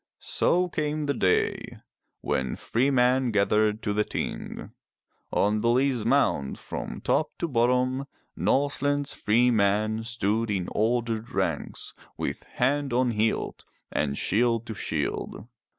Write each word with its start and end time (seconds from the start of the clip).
So 0.17 0.67
came 0.67 1.05
the 1.05 1.13
day 1.13 1.77
when 2.21 2.55
free 2.55 2.89
men 2.89 3.29
gathered 3.29 3.83
to 3.83 3.93
the 3.93 4.03
Ting. 4.03 4.71
On 5.31 5.61
Bele's 5.61 6.03
mound 6.05 6.57
from 6.57 7.01
top 7.01 7.29
to 7.37 7.47
bottom 7.47 8.07
Norseland's 8.35 9.13
free 9.13 9.51
men 9.51 10.03
stood 10.03 10.49
in 10.49 10.67
ordered 10.71 11.29
ranks, 11.29 11.93
with 12.17 12.41
hand 12.55 12.91
on 12.93 13.11
hilt, 13.11 13.63
and 13.91 14.17
shield 14.17 14.65
to 14.65 14.73
shield. 14.73 15.45